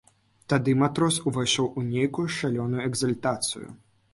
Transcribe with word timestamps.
Тады 0.53 0.73
матрос 0.83 1.19
увайшоў 1.31 1.69
у 1.81 1.83
нейкую 1.91 2.27
шалёную 2.39 2.81
экзальтацыю. 2.89 3.67